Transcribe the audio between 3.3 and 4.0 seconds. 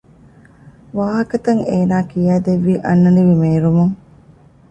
މޭރުމުން